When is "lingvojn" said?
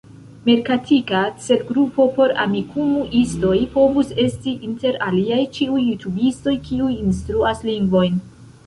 7.73-8.23